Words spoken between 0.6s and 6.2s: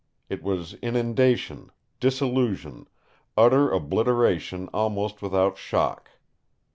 inundation, dissolution, utter obliteration almost without shock.